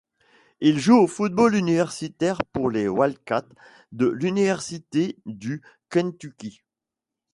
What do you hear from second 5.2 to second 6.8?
du Kentucky.